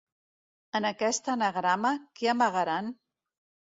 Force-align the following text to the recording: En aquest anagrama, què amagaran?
En 0.79 0.87
aquest 0.91 1.29
anagrama, 1.35 1.93
què 2.21 2.31
amagaran? 2.33 2.91